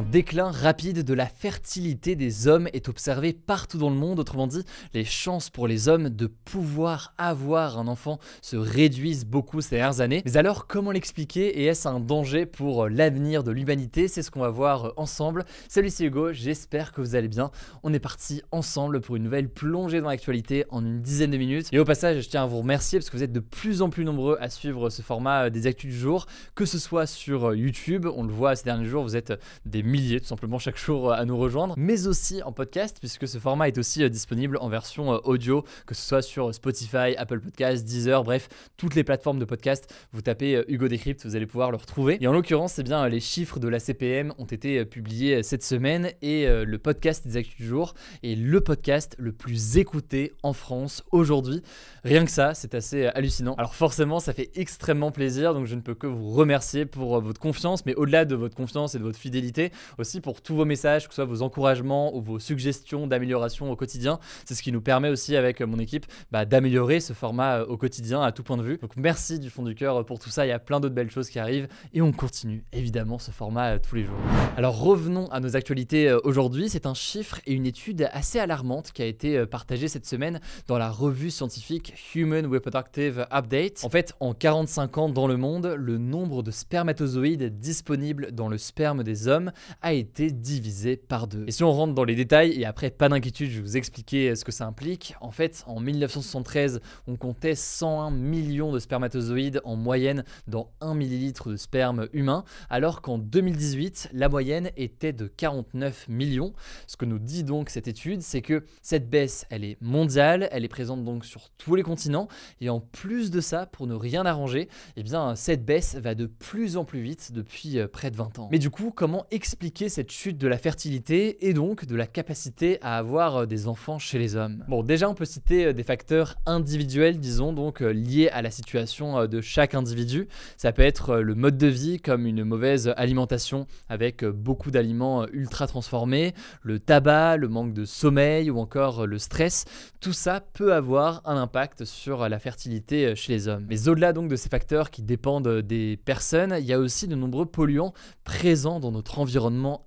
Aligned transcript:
Un 0.00 0.02
déclin 0.02 0.50
rapide 0.50 1.04
de 1.04 1.12
la 1.12 1.26
fertilité 1.26 2.16
des 2.16 2.48
hommes 2.48 2.68
est 2.72 2.88
observé 2.88 3.34
partout 3.34 3.76
dans 3.76 3.90
le 3.90 3.96
monde. 3.96 4.18
Autrement 4.18 4.46
dit, 4.46 4.64
les 4.94 5.04
chances 5.04 5.50
pour 5.50 5.68
les 5.68 5.88
hommes 5.88 6.08
de 6.08 6.26
pouvoir 6.26 7.12
avoir 7.18 7.78
un 7.78 7.86
enfant 7.86 8.18
se 8.40 8.56
réduisent 8.56 9.26
beaucoup 9.26 9.60
ces 9.60 9.76
dernières 9.76 10.00
années. 10.00 10.22
Mais 10.24 10.38
alors, 10.38 10.66
comment 10.66 10.90
l'expliquer 10.90 11.48
et 11.48 11.66
est-ce 11.66 11.86
un 11.86 12.00
danger 12.00 12.46
pour 12.46 12.88
l'avenir 12.88 13.44
de 13.44 13.50
l'humanité? 13.50 14.08
C'est 14.08 14.22
ce 14.22 14.30
qu'on 14.30 14.40
va 14.40 14.48
voir 14.48 14.94
ensemble. 14.96 15.44
Salut, 15.68 15.90
c'est 15.90 16.04
Hugo, 16.04 16.32
j'espère 16.32 16.92
que 16.92 17.02
vous 17.02 17.14
allez 17.14 17.28
bien. 17.28 17.50
On 17.82 17.92
est 17.92 17.98
parti 17.98 18.40
ensemble 18.52 19.02
pour 19.02 19.16
une 19.16 19.24
nouvelle 19.24 19.50
plongée 19.50 20.00
dans 20.00 20.08
l'actualité 20.08 20.64
en 20.70 20.82
une 20.82 21.02
dizaine 21.02 21.32
de 21.32 21.36
minutes. 21.36 21.66
Et 21.72 21.78
au 21.78 21.84
passage, 21.84 22.22
je 22.22 22.28
tiens 22.30 22.44
à 22.44 22.46
vous 22.46 22.60
remercier 22.60 22.98
parce 22.98 23.10
que 23.10 23.18
vous 23.18 23.22
êtes 23.22 23.32
de 23.32 23.40
plus 23.40 23.82
en 23.82 23.90
plus 23.90 24.06
nombreux 24.06 24.38
à 24.40 24.48
suivre 24.48 24.88
ce 24.88 25.02
format 25.02 25.50
des 25.50 25.66
actus 25.66 25.92
du 25.92 25.98
jour, 25.98 26.24
que 26.54 26.64
ce 26.64 26.78
soit 26.78 27.04
sur 27.06 27.54
YouTube, 27.54 28.06
on 28.06 28.24
le 28.24 28.32
voit 28.32 28.56
ces 28.56 28.64
derniers 28.64 28.88
jours, 28.88 29.02
vous 29.02 29.16
êtes 29.16 29.34
des 29.66 29.89
milliers 29.90 30.20
tout 30.20 30.26
simplement 30.26 30.58
chaque 30.58 30.78
jour 30.78 31.12
à 31.12 31.24
nous 31.24 31.36
rejoindre, 31.36 31.74
mais 31.76 32.06
aussi 32.06 32.42
en 32.42 32.52
podcast, 32.52 32.96
puisque 33.00 33.28
ce 33.28 33.38
format 33.38 33.68
est 33.68 33.78
aussi 33.78 34.02
euh, 34.02 34.08
disponible 34.08 34.56
en 34.60 34.68
version 34.68 35.12
euh, 35.12 35.18
audio, 35.24 35.64
que 35.86 35.94
ce 35.94 36.06
soit 36.06 36.22
sur 36.22 36.54
Spotify, 36.54 37.14
Apple 37.18 37.40
Podcasts, 37.40 37.84
Deezer, 37.84 38.24
bref, 38.24 38.48
toutes 38.76 38.94
les 38.94 39.04
plateformes 39.04 39.38
de 39.38 39.44
podcast. 39.44 39.92
Vous 40.12 40.22
tapez 40.22 40.56
euh, 40.56 40.64
Hugo 40.68 40.88
Décrypte, 40.88 41.26
vous 41.26 41.36
allez 41.36 41.46
pouvoir 41.46 41.70
le 41.70 41.76
retrouver. 41.76 42.18
Et 42.20 42.26
en 42.26 42.32
l'occurrence, 42.32 42.74
c'est 42.74 42.82
bien 42.82 43.06
les 43.08 43.20
chiffres 43.20 43.58
de 43.58 43.68
la 43.68 43.80
CPM 43.80 44.32
ont 44.38 44.44
été 44.44 44.84
publiés 44.84 45.42
cette 45.42 45.62
semaine 45.62 46.10
et 46.22 46.46
le 46.46 46.78
podcast 46.78 47.26
des 47.26 47.36
actus 47.36 47.56
du 47.56 47.66
jour 47.66 47.94
est 48.22 48.36
le 48.36 48.60
podcast 48.60 49.16
le 49.18 49.32
plus 49.32 49.76
écouté 49.78 50.32
en 50.42 50.52
France 50.52 51.02
aujourd'hui. 51.10 51.62
Rien 52.04 52.24
que 52.24 52.30
ça, 52.30 52.54
c'est 52.54 52.74
assez 52.74 53.06
hallucinant. 53.06 53.54
Alors 53.54 53.74
forcément, 53.74 54.20
ça 54.20 54.32
fait 54.32 54.50
extrêmement 54.54 55.10
plaisir, 55.10 55.54
donc 55.54 55.66
je 55.66 55.74
ne 55.74 55.80
peux 55.80 55.94
que 55.94 56.06
vous 56.06 56.30
remercier 56.30 56.86
pour 56.86 57.20
votre 57.20 57.40
confiance, 57.40 57.84
mais 57.86 57.94
au-delà 57.94 58.24
de 58.24 58.34
votre 58.34 58.54
confiance 58.54 58.94
et 58.94 58.98
de 58.98 59.04
votre 59.04 59.18
fidélité, 59.18 59.72
aussi 59.98 60.20
pour 60.20 60.42
tous 60.42 60.54
vos 60.54 60.64
messages, 60.64 61.08
que 61.08 61.14
ce 61.14 61.16
soit 61.16 61.24
vos 61.24 61.42
encouragements 61.42 62.14
ou 62.14 62.20
vos 62.20 62.38
suggestions 62.38 63.06
d'amélioration 63.06 63.70
au 63.70 63.76
quotidien. 63.76 64.18
C'est 64.44 64.54
ce 64.54 64.62
qui 64.62 64.72
nous 64.72 64.80
permet 64.80 65.08
aussi 65.08 65.36
avec 65.36 65.60
mon 65.60 65.78
équipe 65.78 66.06
bah, 66.30 66.44
d'améliorer 66.44 67.00
ce 67.00 67.12
format 67.12 67.60
euh, 67.60 67.66
au 67.66 67.76
quotidien 67.76 68.22
à 68.22 68.32
tout 68.32 68.42
point 68.42 68.56
de 68.56 68.62
vue. 68.62 68.78
Donc 68.78 68.96
merci 68.96 69.38
du 69.38 69.50
fond 69.50 69.62
du 69.62 69.74
cœur 69.74 70.04
pour 70.04 70.18
tout 70.18 70.30
ça. 70.30 70.46
Il 70.46 70.48
y 70.48 70.52
a 70.52 70.58
plein 70.58 70.80
d'autres 70.80 70.94
belles 70.94 71.10
choses 71.10 71.30
qui 71.30 71.38
arrivent 71.38 71.68
et 71.92 72.02
on 72.02 72.12
continue 72.12 72.64
évidemment 72.72 73.18
ce 73.18 73.30
format 73.30 73.74
euh, 73.74 73.78
tous 73.78 73.96
les 73.96 74.04
jours. 74.04 74.16
Alors 74.56 74.78
revenons 74.78 75.28
à 75.30 75.40
nos 75.40 75.56
actualités 75.56 76.08
euh, 76.08 76.18
aujourd'hui. 76.24 76.68
C'est 76.68 76.86
un 76.86 76.94
chiffre 76.94 77.40
et 77.46 77.52
une 77.52 77.66
étude 77.66 78.08
assez 78.12 78.38
alarmante 78.38 78.92
qui 78.92 79.02
a 79.02 79.06
été 79.06 79.46
partagée 79.46 79.88
cette 79.88 80.06
semaine 80.06 80.40
dans 80.66 80.78
la 80.78 80.90
revue 80.90 81.30
scientifique 81.30 81.94
Human 82.14 82.46
Reproductive 82.46 83.26
Update. 83.32 83.84
En 83.84 83.90
fait, 83.90 84.14
en 84.20 84.34
45 84.34 84.98
ans 84.98 85.08
dans 85.08 85.26
le 85.26 85.36
monde, 85.36 85.74
le 85.76 85.98
nombre 85.98 86.42
de 86.42 86.50
spermatozoïdes 86.50 87.58
disponibles 87.58 88.32
dans 88.32 88.48
le 88.48 88.58
sperme 88.58 89.02
des 89.02 89.28
hommes 89.28 89.52
a 89.82 89.92
été 89.92 90.30
divisé 90.30 90.96
par 90.96 91.26
deux. 91.26 91.44
Et 91.46 91.52
si 91.52 91.64
on 91.64 91.72
rentre 91.72 91.94
dans 91.94 92.04
les 92.04 92.14
détails, 92.14 92.52
et 92.60 92.64
après 92.64 92.90
pas 92.90 93.08
d'inquiétude, 93.08 93.50
je 93.50 93.56
vais 93.56 93.62
vous 93.62 93.76
expliquer 93.76 94.34
ce 94.34 94.44
que 94.44 94.52
ça 94.52 94.66
implique. 94.66 95.14
En 95.20 95.30
fait, 95.30 95.64
en 95.66 95.80
1973, 95.80 96.80
on 97.06 97.16
comptait 97.16 97.54
101 97.54 98.10
millions 98.10 98.72
de 98.72 98.78
spermatozoïdes 98.78 99.60
en 99.64 99.76
moyenne 99.76 100.24
dans 100.46 100.70
1 100.80 100.94
millilitre 100.94 101.50
de 101.50 101.56
sperme 101.56 102.08
humain, 102.12 102.44
alors 102.68 103.02
qu'en 103.02 103.18
2018, 103.18 104.10
la 104.12 104.28
moyenne 104.28 104.70
était 104.76 105.12
de 105.12 105.26
49 105.26 106.08
millions. 106.08 106.52
Ce 106.86 106.96
que 106.96 107.04
nous 107.04 107.18
dit 107.18 107.44
donc 107.44 107.70
cette 107.70 107.88
étude, 107.88 108.22
c'est 108.22 108.42
que 108.42 108.64
cette 108.82 109.08
baisse, 109.08 109.46
elle 109.50 109.64
est 109.64 109.80
mondiale, 109.80 110.48
elle 110.52 110.64
est 110.64 110.68
présente 110.68 111.04
donc 111.04 111.24
sur 111.24 111.50
tous 111.58 111.74
les 111.74 111.82
continents, 111.82 112.28
et 112.60 112.70
en 112.70 112.80
plus 112.80 113.30
de 113.30 113.40
ça, 113.40 113.66
pour 113.66 113.86
ne 113.86 113.94
rien 113.94 114.26
arranger, 114.26 114.68
eh 114.96 115.02
bien 115.02 115.34
cette 115.36 115.64
baisse 115.64 115.96
va 115.96 116.14
de 116.14 116.26
plus 116.26 116.76
en 116.76 116.84
plus 116.84 117.02
vite 117.02 117.32
depuis 117.32 117.78
euh, 117.78 117.88
près 117.88 118.10
de 118.10 118.16
20 118.16 118.38
ans. 118.38 118.48
Mais 118.50 118.58
du 118.58 118.70
coup, 118.70 118.92
comment 118.94 119.26
expliquer 119.30 119.49
expliquer 119.50 119.88
cette 119.88 120.12
chute 120.12 120.38
de 120.38 120.46
la 120.46 120.58
fertilité 120.58 121.48
et 121.48 121.54
donc 121.54 121.84
de 121.84 121.96
la 121.96 122.06
capacité 122.06 122.78
à 122.82 122.96
avoir 122.96 123.36
euh, 123.36 123.46
des 123.46 123.66
enfants 123.66 123.98
chez 123.98 124.16
les 124.16 124.36
hommes 124.36 124.64
Bon, 124.68 124.84
déjà, 124.84 125.10
on 125.10 125.14
peut 125.14 125.24
citer 125.24 125.66
euh, 125.66 125.72
des 125.72 125.82
facteurs 125.82 126.36
individuels, 126.46 127.18
disons, 127.18 127.52
donc 127.52 127.82
euh, 127.82 127.88
liés 127.88 128.28
à 128.28 128.42
la 128.42 128.52
situation 128.52 129.26
de 129.26 129.40
chaque 129.40 129.74
individu. 129.74 130.28
Ça 130.56 130.70
peut 130.70 130.82
être 130.82 131.16
le 131.16 131.34
mode 131.34 131.58
de 131.58 131.66
vie, 131.66 131.98
comme 131.98 132.26
une 132.26 132.44
mauvaise 132.44 132.94
alimentation 132.96 133.66
avec 133.88 134.24
beaucoup 134.24 134.70
d'aliments 134.70 135.26
ultra 135.32 135.66
transformés, 135.66 136.32
le 136.62 136.78
tabac, 136.78 137.36
le 137.36 137.48
manque 137.48 137.72
de 137.72 137.84
sommeil 137.84 138.50
ou 138.52 138.58
encore 138.60 139.04
le 139.08 139.18
stress. 139.18 139.64
Tout 140.00 140.12
ça 140.12 140.40
peut 140.40 140.72
avoir 140.72 141.22
un 141.24 141.36
impact 141.36 141.84
sur 141.84 142.28
la 142.28 142.38
fertilité 142.38 143.16
chez 143.16 143.32
les 143.32 143.48
hommes. 143.48 143.66
Mais 143.68 143.88
au-delà 143.88 144.12
donc 144.12 144.28
de 144.28 144.36
ces 144.36 144.48
facteurs 144.48 144.90
qui 144.90 145.02
dépendent 145.02 145.60
des 145.62 145.96
personnes, 145.96 146.54
il 146.56 146.66
y 146.66 146.72
a 146.72 146.78
aussi 146.78 147.08
de 147.08 147.16
nombreux 147.16 147.46
polluants 147.46 147.94
présents 148.22 148.78
dans 148.78 148.92
notre 148.92 149.18
environnement 149.18 149.39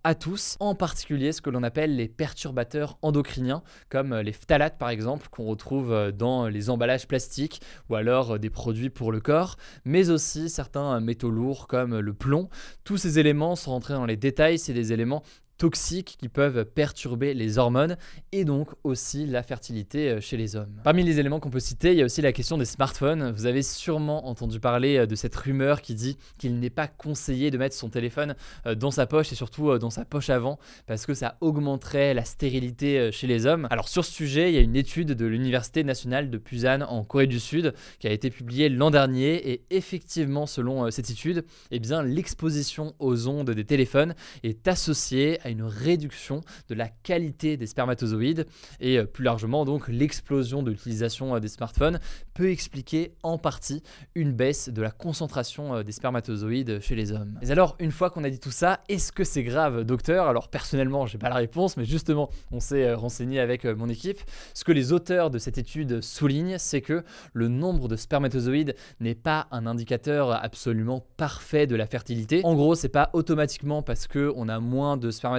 à 0.04 0.16
tous, 0.16 0.58
en 0.60 0.74
particulier 0.74 1.32
ce 1.32 1.42
que 1.42 1.50
l'on 1.52 1.62
appelle 1.62 1.96
les 1.96 2.08
perturbateurs 2.08 2.98
endocriniens, 3.04 3.62
comme 3.90 4.16
les 4.16 4.32
phtalates 4.32 4.80
par 4.80 4.90
exemple, 4.90 5.28
qu'on 5.30 5.46
retrouve 5.46 5.92
euh, 5.92 6.12
dans 6.12 6.48
les 6.48 6.70
emballages 6.70 7.08
plastiques 7.08 7.62
ou 7.90 7.96
alors 7.96 8.32
euh, 8.32 8.40
des 8.40 8.50
produits 8.50 8.90
pour 8.90 9.12
le 9.12 9.20
corps, 9.20 9.58
mais 9.86 10.10
aussi 10.10 10.50
certains 10.50 11.00
métaux 11.00 11.30
lourds 11.30 11.68
comme 11.68 12.00
le 12.00 12.14
plomb. 12.14 12.50
Tous 12.84 12.98
ces 12.98 13.20
éléments, 13.20 13.56
sans 13.56 13.72
rentrer 13.72 13.94
dans 13.94 14.06
les 14.06 14.18
détails, 14.18 14.58
c'est 14.58 14.74
des 14.74 14.92
éléments 14.92 15.24
toxiques 15.58 16.18
qui 16.20 16.30
peuvent 16.30 16.66
perturber 16.66 17.34
les 17.34 17.58
hormones 17.58 17.98
et 18.32 18.46
donc 18.46 18.70
aussi 18.84 19.26
la 19.26 19.44
fertilité 19.44 20.10
euh, 20.10 20.22
chez 20.22 20.38
les 20.38 20.56
hommes. 20.56 20.82
Parmi 20.84 21.04
les 21.04 21.20
éléments 21.20 21.40
qu'on 21.40 21.50
peut 21.50 21.60
citer, 21.60 21.92
il 21.92 21.98
y 21.98 22.02
a 22.02 22.06
aussi 22.06 22.22
la 22.22 22.32
question 22.32 22.58
des 22.58 22.66
smartphones. 22.66 23.32
Vous 23.32 23.46
avez 23.46 23.62
sûrement 23.62 24.28
entendu 24.28 24.60
parler 24.60 24.98
euh, 24.98 25.06
de 25.06 25.16
cette 25.16 25.36
rumeur 25.36 25.82
qui 25.82 25.96
dit 25.96 26.18
qu'il 26.38 26.60
n'est 26.60 26.70
pas 26.70 26.88
conseillé 26.88 27.52
de 27.52 27.58
mettre 27.58 27.76
son 27.76 27.90
téléphone 27.90 28.36
euh, 28.66 28.76
dans 28.76 28.92
sa 28.92 29.06
poche 29.06 29.32
et 29.32 29.36
surtout 29.36 29.78
dans 29.78 29.90
sa 29.90 30.06
poche 30.06 30.30
avant 30.30 30.60
parce 30.88 31.06
que 31.06 31.14
ça 31.14 31.38
augmenterait 31.42 32.14
la 32.14 32.26
stérilité 32.26 33.12
chez 33.12 33.28
les 33.28 33.46
hommes. 33.46 33.68
Alors 33.70 33.88
sur 33.88 34.04
ce 34.04 34.12
sujet, 34.12 34.52
il 34.52 34.56
y 34.56 34.58
a 34.58 34.62
une 34.62 34.76
étude 34.76 35.10
de 35.10 35.26
l'Université 35.26 35.84
nationale 35.84 36.30
de 36.30 36.38
Busan 36.38 36.82
en 36.82 37.04
Corée 37.04 37.28
du 37.28 37.40
Sud 37.40 37.74
qui 38.00 38.08
a 38.08 38.12
été 38.12 38.30
publiée 38.30 38.70
l'an 38.70 38.92
dernier 38.92 39.52
et 39.52 39.64
effectivement 39.70 40.46
selon 40.46 40.90
cette 40.92 41.10
étude, 41.10 41.46
eh 41.72 41.80
bien 41.80 42.04
l'exposition 42.04 42.94
aux 43.00 43.28
ondes 43.28 43.52
des 43.52 43.66
téléphones 43.66 44.16
est 44.44 44.68
associée 44.68 45.40
à 45.44 45.50
une 45.50 45.64
réduction 45.64 46.42
de 46.70 46.76
la 46.76 46.88
qualité 46.88 47.58
des 47.58 47.68
spermatozoïdes 47.68 48.46
et 48.80 48.98
euh, 48.98 49.06
plus 49.06 49.24
largement 49.24 49.66
donc 49.66 49.88
l'explosion 49.88 50.64
de 50.64 50.72
l'utilisation 50.72 51.36
euh, 51.36 51.40
des 51.40 51.48
smartphones 51.48 52.00
peut 52.34 52.50
expliquer 52.50 53.14
en 53.24 53.38
partie 53.38 53.84
une 54.16 54.32
baisse 54.32 54.70
de 54.70 54.82
la 54.82 54.92
concentration 54.92 55.76
euh, 55.76 55.84
des 55.84 55.92
spermatozoïdes 55.92 56.80
chez 56.82 56.96
les 56.96 57.12
hommes. 57.12 57.38
Mais 57.42 57.52
alors 57.52 57.76
une 57.80 57.92
fois 57.92 58.10
qu'on 58.10 58.24
a 58.24 58.30
dit 58.30 58.40
tout 58.40 58.52
ça, 58.52 58.82
est-ce 58.90 59.12
que 59.12 59.24
c'est 59.24 59.44
grave 59.44 59.84
docteur? 59.84 60.28
Alors 60.28 60.50
personnellement 60.50 61.06
j'ai 61.06 61.18
pas 61.18 61.30
la 61.30 61.36
réponse 61.36 61.78
mais 61.78 61.86
justement 61.86 62.30
on 62.52 62.60
s'est 62.60 62.94
renseigné 62.94 63.40
avec 63.40 63.66
mon 63.66 63.90
équipe. 63.90 64.20
Ce 64.54 64.64
que 64.64 64.72
les 64.72 64.94
auteurs 64.94 65.30
de 65.30 65.38
cette 65.38 65.58
étude 65.58 66.02
soulignent 66.02 66.58
c'est 66.58 66.82
que 66.82 67.04
le 67.34 67.48
nombre 67.48 67.88
de 67.88 67.96
spermatozoïdes 67.96 68.76
n'est 69.00 69.16
pas 69.16 69.48
un 69.52 69.66
indicateur 69.66 70.32
absolument 70.32 71.06
parfait 71.18 71.68
de 71.68 71.76
la 71.76 71.88
fertilité. 71.88 72.42
En 72.44 72.56
gros 72.56 72.76
c'est 72.76 72.90
pas 72.90 73.10
automatiquement 73.14 73.82
parce 73.82 74.08
que 74.08 74.32
on 74.36 74.48
a 74.48 74.60
moins 74.60 74.98
de 74.98 75.12
spermatozoïdes 75.12 75.33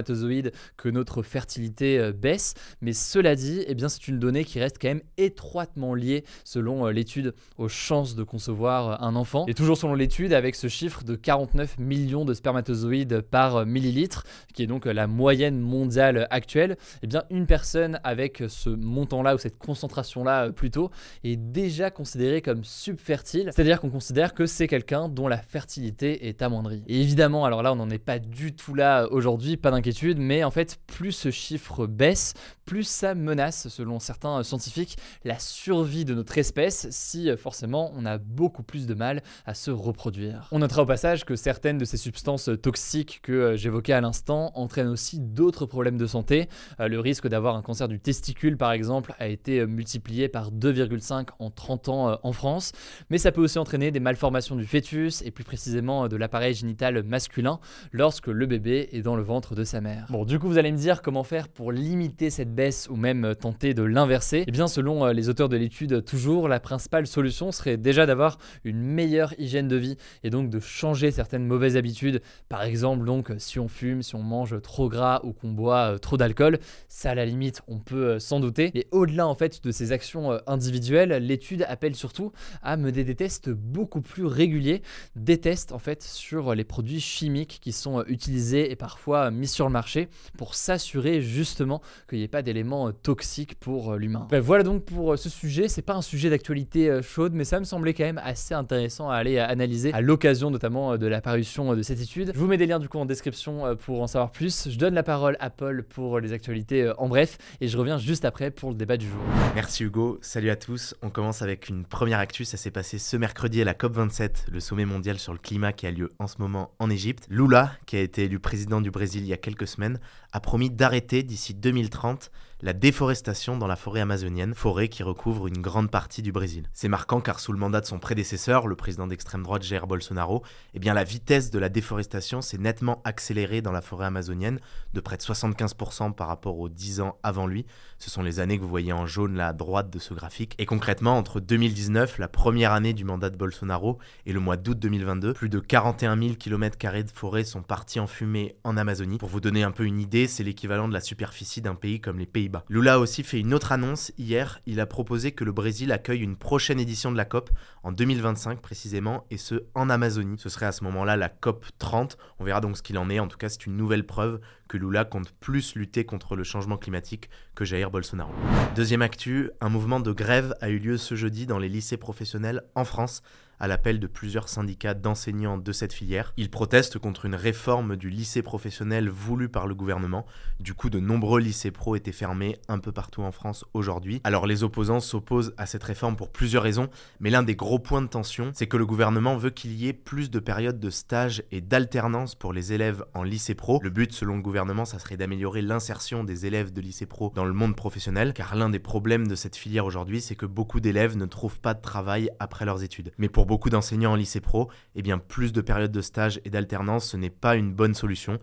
que 0.77 0.89
notre 0.89 1.23
fertilité 1.23 1.99
euh, 1.99 2.11
baisse. 2.11 2.53
Mais 2.81 2.93
cela 2.93 3.35
dit, 3.35 3.63
eh 3.67 3.75
bien, 3.75 3.89
c'est 3.89 4.07
une 4.07 4.19
donnée 4.19 4.43
qui 4.43 4.59
reste 4.59 4.77
quand 4.81 4.87
même 4.87 5.01
étroitement 5.17 5.93
liée, 5.93 6.23
selon 6.43 6.87
euh, 6.87 6.91
l'étude, 6.91 7.33
aux 7.57 7.67
chances 7.67 8.15
de 8.15 8.23
concevoir 8.23 9.03
un 9.03 9.15
enfant. 9.15 9.45
Et 9.47 9.53
toujours 9.53 9.77
selon 9.77 9.93
l'étude, 9.93 10.33
avec 10.33 10.55
ce 10.55 10.67
chiffre 10.67 11.03
de 11.03 11.15
49 11.15 11.77
millions 11.79 12.25
de 12.25 12.33
spermatozoïdes 12.33 13.21
par 13.21 13.65
millilitre, 13.65 14.23
qui 14.53 14.63
est 14.63 14.67
donc 14.67 14.85
la 14.85 15.07
moyenne 15.07 15.59
mondiale 15.59 16.27
actuelle, 16.29 16.77
eh 17.03 17.07
bien, 17.07 17.23
une 17.29 17.45
personne 17.45 17.99
avec 18.03 18.43
ce 18.47 18.69
montant-là 18.69 19.35
ou 19.35 19.37
cette 19.37 19.57
concentration-là 19.57 20.51
plutôt 20.51 20.91
est 21.23 21.35
déjà 21.35 21.89
considérée 21.89 22.41
comme 22.41 22.63
subfertile, 22.63 23.49
c'est-à-dire 23.53 23.79
qu'on 23.79 23.89
considère 23.89 24.33
que 24.33 24.45
c'est 24.45 24.67
quelqu'un 24.67 25.09
dont 25.09 25.27
la 25.27 25.37
fertilité 25.37 26.27
est 26.27 26.41
amoindrie. 26.41 26.83
Et 26.87 27.01
évidemment, 27.01 27.45
alors 27.45 27.63
là, 27.63 27.73
on 27.73 27.75
n'en 27.75 27.89
est 27.89 27.97
pas 27.97 28.19
du 28.19 28.53
tout 28.53 28.73
là 28.73 29.07
aujourd'hui, 29.11 29.57
pas 29.57 29.71
d'inquiétude, 29.71 29.84
mais 30.17 30.43
en 30.43 30.51
fait, 30.51 30.79
plus 30.87 31.11
ce 31.11 31.31
chiffre 31.31 31.87
baisse, 31.87 32.33
plus 32.65 32.83
ça 32.83 33.13
menace, 33.13 33.67
selon 33.67 33.99
certains 33.99 34.41
scientifiques, 34.43 34.97
la 35.23 35.37
survie 35.37 36.05
de 36.05 36.13
notre 36.13 36.37
espèce 36.37 36.87
si 36.89 37.29
euh, 37.29 37.37
forcément 37.37 37.91
on 37.95 38.05
a 38.05 38.17
beaucoup 38.17 38.63
plus 38.63 38.87
de 38.87 38.93
mal 38.93 39.21
à 39.45 39.53
se 39.53 39.69
reproduire. 39.69 40.47
On 40.51 40.59
notera 40.59 40.81
au 40.81 40.85
passage 40.85 41.25
que 41.25 41.35
certaines 41.35 41.77
de 41.77 41.85
ces 41.85 41.97
substances 41.97 42.49
toxiques 42.61 43.19
que 43.21 43.31
euh, 43.31 43.57
j'évoquais 43.57 43.93
à 43.93 44.01
l'instant 44.01 44.51
entraînent 44.55 44.87
aussi 44.87 45.19
d'autres 45.19 45.65
problèmes 45.65 45.97
de 45.97 46.07
santé. 46.07 46.49
Euh, 46.79 46.87
le 46.87 46.99
risque 46.99 47.27
d'avoir 47.27 47.55
un 47.55 47.61
cancer 47.61 47.87
du 47.87 47.99
testicule, 47.99 48.57
par 48.57 48.71
exemple, 48.71 49.13
a 49.19 49.27
été 49.27 49.65
multiplié 49.67 50.27
par 50.27 50.51
2,5 50.51 51.27
en 51.39 51.51
30 51.51 51.89
ans 51.89 52.19
en 52.21 52.31
France, 52.31 52.71
mais 53.09 53.17
ça 53.17 53.31
peut 53.31 53.41
aussi 53.41 53.59
entraîner 53.59 53.91
des 53.91 53.99
malformations 53.99 54.55
du 54.55 54.65
fœtus 54.65 55.21
et 55.21 55.31
plus 55.31 55.43
précisément 55.43 56.07
de 56.07 56.15
l'appareil 56.15 56.53
génital 56.53 57.03
masculin 57.03 57.59
lorsque 57.91 58.27
le 58.27 58.45
bébé 58.45 58.89
est 58.91 59.01
dans 59.01 59.15
le 59.15 59.23
ventre 59.23 59.55
de 59.55 59.63
sa 59.63 59.74
mère. 59.81 60.05
Bon, 60.09 60.25
du 60.25 60.39
coup, 60.39 60.47
vous 60.47 60.57
allez 60.57 60.71
me 60.71 60.77
dire 60.77 61.01
comment 61.01 61.23
faire 61.23 61.47
pour 61.47 61.71
limiter 61.71 62.29
cette 62.29 62.53
baisse 62.53 62.87
ou 62.89 62.95
même 62.95 63.25
euh, 63.25 63.33
tenter 63.33 63.73
de 63.73 63.83
l'inverser, 63.83 64.43
eh 64.47 64.51
bien 64.51 64.67
selon 64.67 65.05
euh, 65.05 65.13
les 65.13 65.29
auteurs 65.29 65.49
de 65.49 65.57
l'étude 65.57 66.03
toujours, 66.03 66.47
la 66.47 66.59
principale 66.59 67.07
solution 67.07 67.51
serait 67.51 67.77
déjà 67.77 68.05
d'avoir 68.05 68.37
une 68.63 68.81
meilleure 68.81 69.33
hygiène 69.39 69.67
de 69.67 69.75
vie 69.75 69.97
et 70.23 70.29
donc 70.29 70.49
de 70.49 70.59
changer 70.59 71.11
certaines 71.11 71.45
mauvaises 71.45 71.77
habitudes. 71.77 72.21
Par 72.49 72.63
exemple 72.63 73.05
donc 73.05 73.31
si 73.37 73.59
on 73.59 73.67
fume, 73.67 74.01
si 74.01 74.15
on 74.15 74.23
mange 74.23 74.61
trop 74.61 74.89
gras 74.89 75.21
ou 75.23 75.33
qu'on 75.33 75.51
boit 75.51 75.93
euh, 75.93 75.97
trop 75.97 76.17
d'alcool, 76.17 76.59
ça 76.87 77.11
à 77.11 77.15
la 77.15 77.25
limite 77.25 77.61
on 77.67 77.79
peut 77.79 78.19
s'en 78.19 78.39
douter. 78.39 78.71
Et 78.73 78.87
au-delà 78.91 79.27
en 79.27 79.35
fait 79.35 79.63
de 79.63 79.71
ces 79.71 79.91
actions 79.91 80.39
individuelles, 80.47 81.23
l'étude 81.23 81.65
appelle 81.67 81.95
surtout 81.95 82.31
à 82.61 82.77
mener 82.77 83.03
des 83.03 83.15
tests 83.15 83.49
beaucoup 83.49 84.01
plus 84.01 84.25
réguliers, 84.25 84.81
des 85.15 85.39
tests 85.39 85.71
en 85.71 85.79
fait 85.79 86.03
sur 86.03 86.55
les 86.55 86.63
produits 86.63 86.99
chimiques 86.99 87.59
qui 87.61 87.71
sont 87.71 88.03
utilisés 88.07 88.71
et 88.71 88.75
parfois 88.75 89.31
mis 89.31 89.47
sur 89.47 89.64
le 89.67 89.73
marché 89.73 90.09
pour 90.37 90.55
s'assurer 90.55 91.21
justement 91.21 91.81
qu'il 92.09 92.19
n'y 92.19 92.23
ait 92.23 92.29
pas 92.29 92.41
d'éléments 92.41 92.89
euh, 92.89 92.91
toxiques 92.91 93.55
pour 93.55 93.93
euh, 93.93 93.97
l'humain. 93.97 94.27
voilà 94.41 94.63
donc 94.63 94.83
pour 94.83 95.13
euh, 95.13 95.17
ce 95.17 95.29
sujet. 95.29 95.67
C'est 95.67 95.81
pas 95.81 95.93
un 95.93 96.01
sujet 96.01 96.29
d'actualité 96.29 96.99
chaude, 97.01 97.33
mais 97.33 97.43
ça 97.43 97.59
me 97.59 97.65
semblait 97.65 97.93
quand 97.93 98.03
même 98.03 98.21
assez 98.23 98.53
intéressant 98.53 99.09
à 99.09 99.15
aller 99.15 99.39
analyser 99.39 99.93
à 99.93 100.01
l'occasion 100.01 100.51
notamment 100.51 100.97
de 100.97 101.07
la 101.07 101.21
parution 101.21 101.75
de 101.75 101.81
cette 101.81 102.01
étude. 102.01 102.31
Je 102.33 102.39
vous 102.39 102.47
mets 102.47 102.57
des 102.57 102.65
liens 102.65 102.79
du 102.79 102.89
coup 102.89 102.97
en 102.97 103.05
description 103.05 103.75
pour 103.77 104.01
en 104.01 104.07
savoir 104.07 104.31
plus. 104.31 104.69
Je 104.69 104.77
donne 104.77 104.93
la 104.93 105.03
parole 105.03 105.37
à 105.39 105.49
Paul 105.49 105.83
pour 105.83 106.19
les 106.19 106.33
actualités 106.33 106.91
en 106.97 107.07
bref 107.07 107.37
et 107.61 107.67
je 107.67 107.77
reviens 107.77 107.97
juste 107.97 108.25
après 108.25 108.51
pour 108.51 108.69
le 108.69 108.75
débat 108.75 108.97
du 108.97 109.07
jour. 109.07 109.21
Merci 109.55 109.83
Hugo, 109.83 110.19
salut 110.21 110.49
à 110.49 110.55
tous. 110.55 110.95
On 111.01 111.09
commence 111.09 111.41
avec 111.41 111.69
une 111.69 111.85
première 111.85 112.19
actu, 112.19 112.45
ça 112.45 112.57
s'est 112.57 112.71
passé 112.71 112.97
ce 112.97 113.17
mercredi 113.17 113.61
à 113.61 113.65
la 113.65 113.73
COP27, 113.73 114.51
le 114.51 114.59
sommet 114.59 114.85
mondial 114.85 115.17
sur 115.17 115.33
le 115.33 115.39
climat 115.39 115.73
qui 115.73 115.87
a 115.87 115.91
lieu 115.91 116.11
en 116.19 116.27
ce 116.27 116.35
moment 116.39 116.71
en 116.79 116.89
Égypte. 116.89 117.25
Lula, 117.29 117.71
qui 117.85 117.97
a 117.97 118.01
été 118.01 118.23
élu 118.23 118.39
président 118.39 118.81
du 118.81 118.91
Brésil 118.91 119.23
il 119.23 119.27
y 119.27 119.33
a 119.33 119.37
quelques 119.37 119.54
semaines, 119.63 119.99
a 120.35 120.41
promis 120.41 120.69
d'arrêter 120.69 121.23
d'ici 121.23 121.53
2030 121.53 122.29
la 122.61 122.73
déforestation 122.73 123.57
dans 123.57 123.67
la 123.67 123.75
forêt 123.75 124.01
amazonienne, 124.01 124.53
forêt 124.53 124.87
qui 124.87 125.03
recouvre 125.03 125.47
une 125.47 125.61
grande 125.61 125.91
partie 125.91 126.21
du 126.21 126.31
Brésil. 126.31 126.67
C'est 126.73 126.87
marquant 126.87 127.21
car 127.21 127.39
sous 127.39 127.51
le 127.51 127.59
mandat 127.59 127.81
de 127.81 127.85
son 127.85 127.99
prédécesseur, 127.99 128.65
le 128.65 128.75
président 128.75 129.07
d'extrême 129.07 129.43
droite 129.43 129.61
Jair 129.61 129.87
Bolsonaro, 129.87 130.41
eh 130.73 130.79
bien 130.79 130.93
la 130.93 131.03
vitesse 131.03 131.51
de 131.51 131.59
la 131.59 131.69
déforestation 131.69 132.41
s'est 132.41 132.57
nettement 132.57 133.01
accélérée 133.03 133.61
dans 133.61 133.73
la 133.73 133.81
forêt 133.81 134.05
amazonienne, 134.05 134.59
de 134.93 134.99
près 134.99 135.17
de 135.17 135.21
75% 135.21 136.13
par 136.13 136.27
rapport 136.27 136.57
aux 136.57 136.69
10 136.69 137.01
ans 137.01 137.19
avant 137.23 137.45
lui. 137.45 137.65
Ce 137.99 138.09
sont 138.09 138.23
les 138.23 138.39
années 138.39 138.57
que 138.57 138.63
vous 138.63 138.69
voyez 138.69 138.93
en 138.93 139.05
jaune 139.05 139.35
là 139.35 139.49
à 139.49 139.53
droite 139.53 139.89
de 139.89 139.99
ce 139.99 140.13
graphique. 140.13 140.55
Et 140.57 140.65
concrètement, 140.65 141.17
entre 141.17 141.39
2019, 141.39 142.17
la 142.17 142.27
première 142.27 142.71
année 142.71 142.93
du 142.93 143.03
mandat 143.03 143.29
de 143.29 143.37
Bolsonaro, 143.37 143.99
et 144.25 144.33
le 144.33 144.39
mois 144.39 144.57
d'août 144.57 144.79
2022, 144.79 145.33
plus 145.33 145.49
de 145.49 145.59
41 145.59 146.17
000 146.17 146.35
km 146.35 146.77
de 146.79 147.11
forêt 147.11 147.43
sont 147.43 147.61
partis 147.61 147.99
en 147.99 148.07
fumée 148.07 148.55
en 148.63 148.75
Amazonie. 148.75 149.17
Pour 149.17 149.29
vous 149.29 149.41
donner 149.41 149.63
un 149.63 149.71
peu 149.71 149.85
une 149.85 149.99
idée, 149.99 150.24
c'est 150.27 150.43
l'équivalent 150.43 150.87
de 150.87 150.93
la 150.93 151.01
superficie 151.01 151.61
d'un 151.61 151.75
pays 151.75 151.99
comme 151.99 152.19
les 152.19 152.25
Pays-Bas. 152.25 152.65
Lula 152.69 152.95
a 152.95 152.97
aussi 152.99 153.23
fait 153.23 153.39
une 153.39 153.53
autre 153.53 153.71
annonce 153.71 154.11
hier. 154.17 154.59
Il 154.65 154.79
a 154.79 154.85
proposé 154.85 155.31
que 155.31 155.43
le 155.43 155.51
Brésil 155.51 155.91
accueille 155.91 156.21
une 156.21 156.35
prochaine 156.35 156.79
édition 156.79 157.11
de 157.11 157.17
la 157.17 157.25
COP 157.25 157.49
en 157.83 157.91
2025 157.91 158.61
précisément, 158.61 159.25
et 159.31 159.37
ce 159.37 159.63
en 159.73 159.89
Amazonie. 159.89 160.37
Ce 160.37 160.49
serait 160.49 160.65
à 160.65 160.71
ce 160.71 160.83
moment-là 160.83 161.17
la 161.17 161.29
COP 161.29 161.65
30. 161.79 162.17
On 162.39 162.43
verra 162.43 162.61
donc 162.61 162.77
ce 162.77 162.83
qu'il 162.83 162.97
en 162.97 163.09
est. 163.09 163.19
En 163.19 163.27
tout 163.27 163.37
cas, 163.37 163.49
c'est 163.49 163.65
une 163.65 163.77
nouvelle 163.77 164.05
preuve 164.05 164.39
que 164.67 164.77
Lula 164.77 165.05
compte 165.05 165.31
plus 165.31 165.75
lutter 165.75 166.05
contre 166.05 166.35
le 166.35 166.43
changement 166.43 166.77
climatique 166.77 167.29
que 167.53 167.65
Jair 167.65 167.91
Bolsonaro. 167.91 168.31
Deuxième 168.75 169.01
actu, 169.01 169.51
un 169.61 169.69
mouvement 169.69 169.99
de 169.99 170.11
grève 170.11 170.55
a 170.61 170.69
eu 170.69 170.79
lieu 170.79 170.97
ce 170.97 171.15
jeudi 171.15 171.45
dans 171.45 171.59
les 171.59 171.69
lycées 171.69 171.97
professionnels 171.97 172.63
en 172.73 172.85
France 172.85 173.21
à 173.59 173.67
l'appel 173.67 173.99
de 173.99 174.07
plusieurs 174.07 174.49
syndicats 174.49 174.93
d'enseignants 174.93 175.57
de 175.57 175.71
cette 175.71 175.93
filière. 175.93 176.33
Ils 176.37 176.49
protestent 176.49 176.99
contre 176.99 177.25
une 177.25 177.35
réforme 177.35 177.95
du 177.95 178.09
lycée 178.09 178.41
professionnel 178.41 179.09
voulue 179.09 179.49
par 179.49 179.67
le 179.67 179.75
gouvernement. 179.75 180.25
Du 180.59 180.73
coup, 180.73 180.89
de 180.89 180.99
nombreux 180.99 181.39
lycées 181.39 181.71
pro 181.71 181.95
étaient 181.95 182.11
fermés 182.11 182.57
un 182.67 182.79
peu 182.79 182.91
partout 182.91 183.21
en 183.21 183.31
France 183.31 183.65
aujourd'hui. 183.73 184.21
Alors 184.23 184.47
les 184.47 184.63
opposants 184.63 184.99
s'opposent 184.99 185.53
à 185.57 185.65
cette 185.65 185.83
réforme 185.83 186.15
pour 186.15 186.29
plusieurs 186.29 186.63
raisons, 186.63 186.89
mais 187.19 187.29
l'un 187.29 187.43
des 187.43 187.55
gros 187.55 187.79
points 187.79 188.01
de 188.01 188.07
tension, 188.07 188.51
c'est 188.53 188.67
que 188.67 188.77
le 188.77 188.85
gouvernement 188.85 189.37
veut 189.37 189.49
qu'il 189.49 189.73
y 189.73 189.87
ait 189.87 189.93
plus 189.93 190.29
de 190.29 190.39
périodes 190.39 190.79
de 190.79 190.89
stage 190.89 191.43
et 191.51 191.61
d'alternance 191.61 192.35
pour 192.35 192.53
les 192.53 192.73
élèves 192.73 193.03
en 193.13 193.23
lycée 193.23 193.55
pro. 193.55 193.79
Le 193.81 193.89
but, 193.89 194.11
selon 194.13 194.35
le 194.35 194.41
gouvernement, 194.41 194.85
ça 194.85 194.99
serait 194.99 195.17
d'améliorer 195.17 195.61
l'insertion 195.61 196.23
des 196.23 196.45
élèves 196.45 196.73
de 196.73 196.81
lycée 196.81 197.05
pro 197.05 197.31
dans 197.35 197.45
le 197.45 197.53
monde 197.53 197.75
professionnel, 197.75 198.33
car 198.33 198.55
l'un 198.55 198.69
des 198.69 198.79
problèmes 198.79 199.27
de 199.27 199.35
cette 199.35 199.55
filière 199.55 199.85
aujourd'hui, 199.85 200.21
c'est 200.21 200.35
que 200.35 200.45
beaucoup 200.45 200.79
d'élèves 200.79 201.17
ne 201.17 201.25
trouvent 201.25 201.59
pas 201.59 201.73
de 201.73 201.81
travail 201.81 202.29
après 202.39 202.65
leurs 202.65 202.83
études. 202.83 203.11
Mais 203.17 203.29
pour 203.29 203.44
beaucoup 203.45 203.69
d'enseignants 203.69 204.13
en 204.13 204.15
lycée 204.15 204.41
pro, 204.41 204.69
eh 204.95 205.01
bien 205.01 205.17
plus 205.17 205.53
de 205.53 205.61
périodes 205.61 205.91
de 205.91 206.01
stage 206.01 206.41
et 206.43 206.49
d'alternance, 206.49 207.09
ce 207.09 207.17
n'est 207.17 207.29
pas 207.29 207.55
une 207.55 207.73
bonne 207.73 207.93
solution 207.93 208.39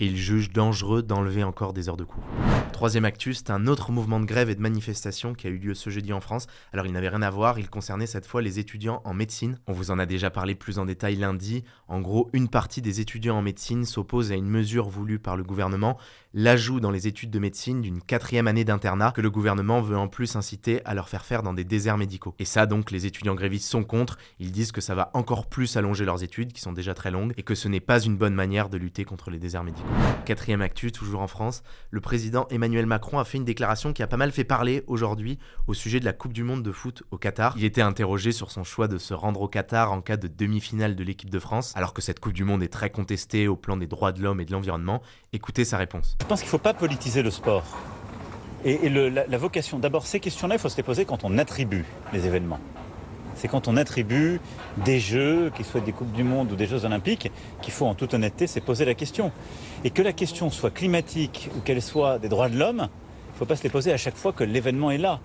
et 0.00 0.06
il 0.06 0.16
juge 0.16 0.50
dangereux 0.50 1.02
d'enlever 1.02 1.42
encore 1.42 1.72
des 1.72 1.88
heures 1.88 1.96
de 1.96 2.04
cours. 2.04 2.22
Troisième 2.72 3.06
actus, 3.06 3.38
c'est 3.38 3.50
un 3.50 3.66
autre 3.66 3.90
mouvement 3.90 4.20
de 4.20 4.26
grève 4.26 4.50
et 4.50 4.54
de 4.54 4.60
manifestation 4.60 5.32
qui 5.32 5.46
a 5.46 5.50
eu 5.50 5.56
lieu 5.56 5.74
ce 5.74 5.88
jeudi 5.88 6.12
en 6.12 6.20
France. 6.20 6.46
Alors 6.72 6.84
il 6.84 6.92
n'avait 6.92 7.08
rien 7.08 7.22
à 7.22 7.30
voir, 7.30 7.58
il 7.58 7.70
concernait 7.70 8.06
cette 8.06 8.26
fois 8.26 8.42
les 8.42 8.58
étudiants 8.58 9.00
en 9.04 9.14
médecine. 9.14 9.58
On 9.66 9.72
vous 9.72 9.90
en 9.90 9.98
a 9.98 10.04
déjà 10.04 10.28
parlé 10.30 10.54
plus 10.54 10.78
en 10.78 10.84
détail 10.84 11.16
lundi. 11.16 11.64
En 11.88 12.00
gros, 12.00 12.28
une 12.34 12.48
partie 12.48 12.82
des 12.82 13.00
étudiants 13.00 13.38
en 13.38 13.42
médecine 13.42 13.84
s'oppose 13.84 14.30
à 14.32 14.34
une 14.34 14.48
mesure 14.48 14.88
voulue 14.88 15.18
par 15.18 15.36
le 15.36 15.44
gouvernement, 15.44 15.96
l'ajout 16.38 16.80
dans 16.80 16.90
les 16.90 17.06
études 17.06 17.30
de 17.30 17.38
médecine 17.38 17.80
d'une 17.80 18.02
quatrième 18.02 18.46
année 18.46 18.66
d'internat 18.66 19.10
que 19.12 19.22
le 19.22 19.30
gouvernement 19.30 19.80
veut 19.80 19.96
en 19.96 20.06
plus 20.06 20.36
inciter 20.36 20.84
à 20.84 20.92
leur 20.92 21.08
faire 21.08 21.24
faire 21.24 21.42
dans 21.42 21.54
des 21.54 21.64
déserts 21.64 21.96
médicaux. 21.96 22.34
Et 22.38 22.44
ça 22.44 22.66
donc, 22.66 22.90
les 22.90 23.06
étudiants 23.06 23.34
grévistes 23.34 23.70
sont 23.70 23.84
contre, 23.84 24.18
ils 24.38 24.52
disent 24.52 24.70
que 24.70 24.82
ça 24.82 24.94
va 24.94 25.10
encore 25.14 25.46
plus 25.46 25.78
allonger 25.78 26.04
leurs 26.04 26.22
études, 26.22 26.52
qui 26.52 26.60
sont 26.60 26.74
déjà 26.74 26.92
très 26.92 27.10
longues, 27.10 27.32
et 27.38 27.42
que 27.42 27.54
ce 27.54 27.68
n'est 27.68 27.80
pas 27.80 28.00
une 28.00 28.18
bonne 28.18 28.34
manière 28.34 28.68
de 28.68 28.76
lutter 28.76 29.06
contre 29.06 29.30
les 29.30 29.38
déserts 29.38 29.64
médicaux. 29.64 29.88
Quatrième 30.26 30.60
actu, 30.60 30.92
toujours 30.92 31.22
en 31.22 31.26
France, 31.26 31.62
le 31.90 32.02
président 32.02 32.46
Emmanuel 32.50 32.84
Macron 32.84 33.18
a 33.18 33.24
fait 33.24 33.38
une 33.38 33.46
déclaration 33.46 33.94
qui 33.94 34.02
a 34.02 34.06
pas 34.06 34.18
mal 34.18 34.30
fait 34.30 34.44
parler 34.44 34.84
aujourd'hui 34.88 35.38
au 35.68 35.72
sujet 35.72 36.00
de 36.00 36.04
la 36.04 36.12
Coupe 36.12 36.34
du 36.34 36.42
Monde 36.42 36.62
de 36.62 36.72
foot 36.72 37.02
au 37.12 37.16
Qatar. 37.16 37.54
Il 37.56 37.64
était 37.64 37.80
interrogé 37.80 38.30
sur 38.30 38.50
son 38.50 38.62
choix 38.62 38.88
de 38.88 38.98
se 38.98 39.14
rendre 39.14 39.40
au 39.40 39.48
Qatar 39.48 39.90
en 39.90 40.02
cas 40.02 40.18
de 40.18 40.28
demi-finale 40.28 40.96
de 40.96 41.02
l'équipe 41.02 41.30
de 41.30 41.38
France, 41.38 41.72
alors 41.76 41.94
que 41.94 42.02
cette 42.02 42.20
Coupe 42.20 42.34
du 42.34 42.44
Monde 42.44 42.62
est 42.62 42.68
très 42.68 42.90
contestée 42.90 43.48
au 43.48 43.56
plan 43.56 43.78
des 43.78 43.86
droits 43.86 44.12
de 44.12 44.20
l'homme 44.20 44.42
et 44.42 44.44
de 44.44 44.52
l'environnement. 44.52 45.00
Écoutez 45.32 45.64
sa 45.64 45.78
réponse. 45.78 46.18
Je 46.26 46.28
pense 46.28 46.40
qu'il 46.40 46.48
ne 46.48 46.50
faut 46.50 46.58
pas 46.58 46.74
politiser 46.74 47.22
le 47.22 47.30
sport. 47.30 47.62
Et, 48.64 48.88
la, 48.88 49.28
la 49.28 49.38
vocation, 49.38 49.78
d'abord, 49.78 50.08
ces 50.08 50.18
questions-là, 50.18 50.56
il 50.56 50.58
faut 50.58 50.68
se 50.68 50.76
les 50.76 50.82
poser 50.82 51.04
quand 51.04 51.22
on 51.22 51.38
attribue 51.38 51.84
les 52.12 52.26
événements 52.26 52.58
c'est 53.36 53.48
quand 53.48 53.68
on 53.68 53.76
attribue 53.76 54.40
des 54.84 54.98
jeux, 54.98 55.52
qu'ils 55.54 55.66
soient 55.66 55.80
des 55.80 55.92
Coupes 55.92 56.12
du 56.12 56.24
Monde 56.24 56.50
ou 56.50 56.56
des 56.56 56.66
Jeux 56.66 56.84
Olympiques, 56.84 57.30
qu'il 57.62 57.72
faut 57.72 57.86
en 57.86 57.94
toute 57.94 58.14
honnêteté 58.14 58.46
se 58.46 58.58
poser 58.60 58.84
la 58.84 58.94
question. 58.94 59.30
Et 59.84 59.90
que 59.90 60.02
la 60.02 60.12
question 60.12 60.50
soit 60.50 60.70
climatique 60.70 61.50
ou 61.56 61.60
qu'elle 61.60 61.82
soit 61.82 62.18
des 62.18 62.28
droits 62.28 62.48
de 62.48 62.58
l'homme, 62.58 62.88
il 62.88 63.32
ne 63.34 63.38
faut 63.38 63.44
pas 63.44 63.56
se 63.56 63.62
les 63.62 63.68
poser 63.68 63.92
à 63.92 63.98
chaque 63.98 64.16
fois 64.16 64.32
que 64.32 64.42
l'événement 64.42 64.90
est 64.90 64.98
là. 64.98 65.20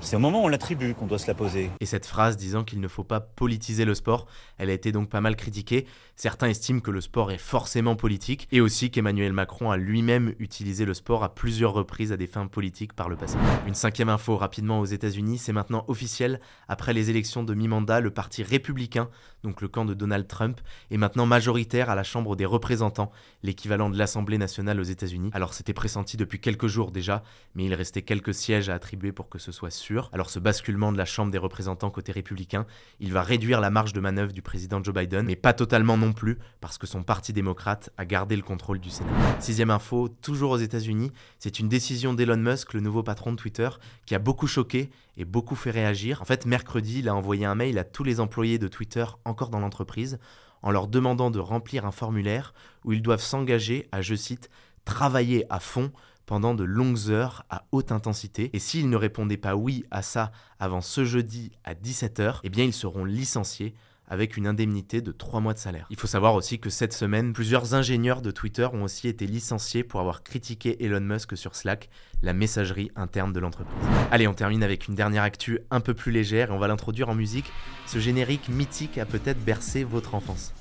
C'est 0.00 0.16
au 0.16 0.20
moment 0.20 0.42
où 0.42 0.44
on 0.46 0.48
l'attribue 0.48 0.94
qu'on 0.94 1.06
doit 1.06 1.18
se 1.18 1.26
la 1.26 1.34
poser. 1.34 1.70
Et 1.80 1.86
cette 1.86 2.06
phrase 2.06 2.36
disant 2.36 2.62
qu'il 2.62 2.80
ne 2.80 2.88
faut 2.88 3.04
pas 3.04 3.20
politiser 3.20 3.84
le 3.84 3.94
sport, 3.94 4.26
elle 4.56 4.70
a 4.70 4.72
été 4.72 4.92
donc 4.92 5.10
pas 5.10 5.20
mal 5.20 5.36
critiquée. 5.36 5.86
Certains 6.16 6.48
estiment 6.48 6.80
que 6.80 6.90
le 6.90 7.00
sport 7.00 7.30
est 7.32 7.38
forcément 7.38 7.96
politique 7.96 8.48
et 8.52 8.60
aussi 8.60 8.90
qu'Emmanuel 8.90 9.32
Macron 9.32 9.70
a 9.70 9.76
lui-même 9.76 10.34
utilisé 10.38 10.84
le 10.84 10.94
sport 10.94 11.24
à 11.24 11.34
plusieurs 11.34 11.72
reprises 11.72 12.12
à 12.12 12.16
des 12.16 12.26
fins 12.26 12.46
politiques 12.46 12.92
par 12.92 13.08
le 13.08 13.16
passé. 13.16 13.36
Une 13.66 13.74
cinquième 13.74 14.08
info 14.08 14.36
rapidement 14.36 14.80
aux 14.80 14.84
États-Unis, 14.84 15.38
c'est 15.38 15.52
maintenant 15.52 15.84
officiel. 15.88 16.40
Après 16.68 16.92
les 16.92 17.10
élections 17.10 17.42
de 17.42 17.54
mi-mandat, 17.54 18.00
le 18.00 18.10
parti 18.10 18.42
républicain, 18.42 19.10
donc 19.42 19.60
le 19.60 19.68
camp 19.68 19.84
de 19.84 19.94
Donald 19.94 20.26
Trump, 20.26 20.60
est 20.90 20.96
maintenant 20.96 21.26
majoritaire 21.26 21.90
à 21.90 21.94
la 21.94 22.04
Chambre 22.04 22.36
des 22.36 22.46
représentants, 22.46 23.12
l'équivalent 23.42 23.90
de 23.90 23.98
l'Assemblée 23.98 24.38
nationale 24.38 24.80
aux 24.80 24.84
États-Unis. 24.84 25.30
Alors 25.34 25.54
c'était 25.54 25.74
pressenti 25.74 26.16
depuis 26.16 26.40
quelques 26.40 26.68
jours 26.68 26.92
déjà, 26.92 27.22
mais 27.54 27.64
il 27.64 27.74
restait 27.74 28.02
quelques 28.02 28.34
sièges 28.34 28.68
à 28.68 28.74
attribuer 28.74 29.12
pour 29.12 29.28
que 29.28 29.38
ce 29.38 29.52
soit 29.52 29.70
sûr. 29.70 29.87
Alors 30.12 30.30
ce 30.30 30.38
basculement 30.38 30.92
de 30.92 30.98
la 30.98 31.04
Chambre 31.04 31.32
des 31.32 31.38
représentants 31.38 31.90
côté 31.90 32.12
républicain, 32.12 32.66
il 33.00 33.12
va 33.12 33.22
réduire 33.22 33.60
la 33.60 33.70
marge 33.70 33.92
de 33.92 34.00
manœuvre 34.00 34.32
du 34.32 34.42
président 34.42 34.82
Joe 34.82 34.94
Biden, 34.94 35.26
mais 35.26 35.36
pas 35.36 35.52
totalement 35.52 35.96
non 35.96 36.12
plus, 36.12 36.38
parce 36.60 36.78
que 36.78 36.86
son 36.86 37.02
parti 37.02 37.32
démocrate 37.32 37.90
a 37.96 38.04
gardé 38.04 38.36
le 38.36 38.42
contrôle 38.42 38.80
du 38.80 38.90
Sénat. 38.90 39.10
Sixième 39.40 39.70
info, 39.70 40.08
toujours 40.08 40.52
aux 40.52 40.58
États-Unis, 40.58 41.12
c'est 41.38 41.58
une 41.58 41.68
décision 41.68 42.14
d'Elon 42.14 42.36
Musk, 42.36 42.74
le 42.74 42.80
nouveau 42.80 43.02
patron 43.02 43.32
de 43.32 43.36
Twitter, 43.36 43.68
qui 44.06 44.14
a 44.14 44.18
beaucoup 44.18 44.46
choqué 44.46 44.90
et 45.16 45.24
beaucoup 45.24 45.56
fait 45.56 45.70
réagir. 45.70 46.20
En 46.20 46.24
fait, 46.24 46.44
mercredi, 46.46 46.98
il 47.00 47.08
a 47.08 47.14
envoyé 47.14 47.46
un 47.46 47.54
mail 47.54 47.78
à 47.78 47.84
tous 47.84 48.04
les 48.04 48.20
employés 48.20 48.58
de 48.58 48.68
Twitter 48.68 49.04
encore 49.24 49.48
dans 49.48 49.60
l'entreprise 49.60 50.18
en 50.62 50.70
leur 50.70 50.88
demandant 50.88 51.30
de 51.30 51.38
remplir 51.38 51.86
un 51.86 51.92
formulaire 51.92 52.52
où 52.84 52.92
ils 52.92 53.02
doivent 53.02 53.22
s'engager 53.22 53.88
à, 53.92 54.02
je 54.02 54.14
cite, 54.14 54.50
travailler 54.84 55.44
à 55.50 55.60
fond 55.60 55.92
pendant 56.28 56.54
de 56.54 56.62
longues 56.62 57.08
heures 57.08 57.46
à 57.48 57.64
haute 57.72 57.90
intensité. 57.90 58.50
Et 58.52 58.58
s'ils 58.58 58.90
ne 58.90 58.96
répondaient 58.96 59.38
pas 59.38 59.56
oui 59.56 59.86
à 59.90 60.02
ça 60.02 60.30
avant 60.60 60.82
ce 60.82 61.06
jeudi 61.06 61.52
à 61.64 61.72
17h, 61.72 62.40
eh 62.44 62.50
bien 62.50 62.64
ils 62.64 62.74
seront 62.74 63.06
licenciés 63.06 63.74
avec 64.06 64.36
une 64.36 64.46
indemnité 64.46 65.00
de 65.00 65.10
3 65.10 65.40
mois 65.40 65.54
de 65.54 65.58
salaire. 65.58 65.86
Il 65.90 65.98
faut 65.98 66.06
savoir 66.06 66.34
aussi 66.34 66.58
que 66.58 66.68
cette 66.68 66.92
semaine, 66.92 67.32
plusieurs 67.32 67.74
ingénieurs 67.74 68.20
de 68.20 68.30
Twitter 68.30 68.68
ont 68.72 68.82
aussi 68.82 69.08
été 69.08 69.26
licenciés 69.26 69.84
pour 69.84 70.00
avoir 70.00 70.22
critiqué 70.22 70.84
Elon 70.84 71.00
Musk 71.00 71.34
sur 71.36 71.56
Slack, 71.56 71.88
la 72.22 72.34
messagerie 72.34 72.90
interne 72.94 73.32
de 73.32 73.40
l'entreprise. 73.40 73.76
Allez, 74.10 74.28
on 74.28 74.34
termine 74.34 74.62
avec 74.62 74.86
une 74.86 74.94
dernière 74.94 75.22
actu 75.22 75.60
un 75.70 75.80
peu 75.80 75.94
plus 75.94 76.12
légère 76.12 76.50
et 76.50 76.52
on 76.52 76.58
va 76.58 76.68
l'introduire 76.68 77.08
en 77.08 77.14
musique. 77.14 77.50
Ce 77.86 77.98
générique 77.98 78.50
mythique 78.50 78.98
a 78.98 79.06
peut-être 79.06 79.42
bercé 79.42 79.82
votre 79.82 80.14
enfance. 80.14 80.52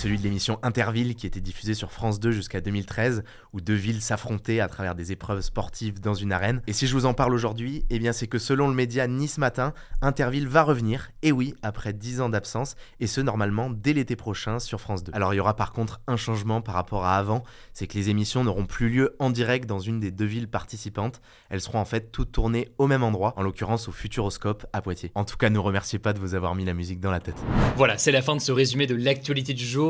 Celui 0.00 0.16
de 0.16 0.22
l'émission 0.22 0.58
Interville 0.62 1.14
qui 1.14 1.26
était 1.26 1.42
diffusée 1.42 1.74
sur 1.74 1.92
France 1.92 2.20
2 2.20 2.30
jusqu'à 2.32 2.62
2013, 2.62 3.22
où 3.52 3.60
deux 3.60 3.74
villes 3.74 4.00
s'affrontaient 4.00 4.60
à 4.60 4.66
travers 4.66 4.94
des 4.94 5.12
épreuves 5.12 5.42
sportives 5.42 6.00
dans 6.00 6.14
une 6.14 6.32
arène. 6.32 6.62
Et 6.66 6.72
si 6.72 6.86
je 6.86 6.94
vous 6.94 7.04
en 7.04 7.12
parle 7.12 7.34
aujourd'hui, 7.34 7.84
eh 7.90 7.98
bien 7.98 8.12
c'est 8.12 8.26
que 8.26 8.38
selon 8.38 8.68
le 8.68 8.74
média 8.74 9.06
Nice 9.06 9.36
Matin, 9.36 9.74
Interville 10.00 10.48
va 10.48 10.62
revenir, 10.62 11.10
et 11.22 11.32
oui, 11.32 11.54
après 11.62 11.92
10 11.92 12.22
ans 12.22 12.30
d'absence, 12.30 12.76
et 12.98 13.06
ce 13.06 13.20
normalement 13.20 13.68
dès 13.68 13.92
l'été 13.92 14.16
prochain 14.16 14.58
sur 14.58 14.80
France 14.80 15.04
2. 15.04 15.12
Alors 15.14 15.34
il 15.34 15.36
y 15.36 15.40
aura 15.40 15.54
par 15.54 15.72
contre 15.72 16.00
un 16.06 16.16
changement 16.16 16.62
par 16.62 16.76
rapport 16.76 17.04
à 17.04 17.18
avant, 17.18 17.42
c'est 17.74 17.86
que 17.86 17.98
les 17.98 18.08
émissions 18.08 18.42
n'auront 18.42 18.64
plus 18.64 18.88
lieu 18.88 19.16
en 19.18 19.28
direct 19.28 19.68
dans 19.68 19.80
une 19.80 20.00
des 20.00 20.10
deux 20.10 20.24
villes 20.24 20.48
participantes, 20.48 21.20
elles 21.50 21.60
seront 21.60 21.78
en 21.78 21.84
fait 21.84 22.10
toutes 22.10 22.32
tournées 22.32 22.70
au 22.78 22.86
même 22.86 23.02
endroit, 23.02 23.34
en 23.36 23.42
l'occurrence 23.42 23.86
au 23.86 23.92
Futuroscope 23.92 24.64
à 24.72 24.80
Poitiers. 24.80 25.12
En 25.14 25.24
tout 25.24 25.36
cas, 25.36 25.50
ne 25.50 25.58
remerciez 25.58 25.98
pas 25.98 26.14
de 26.14 26.18
vous 26.18 26.34
avoir 26.34 26.54
mis 26.54 26.64
la 26.64 26.72
musique 26.72 27.00
dans 27.00 27.10
la 27.10 27.20
tête. 27.20 27.36
Voilà, 27.76 27.98
c'est 27.98 28.12
la 28.12 28.22
fin 28.22 28.34
de 28.34 28.40
ce 28.40 28.50
résumé 28.50 28.86
de 28.86 28.94
l'actualité 28.94 29.52
du 29.52 29.66
jour 29.66 29.89